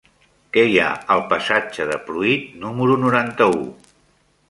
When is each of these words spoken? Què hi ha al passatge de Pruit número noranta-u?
Què 0.55 0.63
hi 0.69 0.79
ha 0.83 0.87
al 1.17 1.21
passatge 1.35 1.87
de 1.91 1.99
Pruit 2.09 2.51
número 2.67 2.99
noranta-u? 3.07 3.65